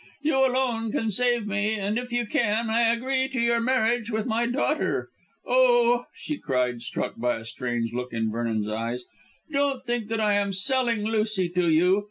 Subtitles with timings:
[0.23, 4.25] You alone can save me, and, if you can, I agree to your marriage with
[4.25, 5.09] my daughter.
[5.45, 9.05] Oh," she cried, struck by a strange look in Vernon's eyes,
[9.51, 11.99] "don't think I am selling Lucy to you.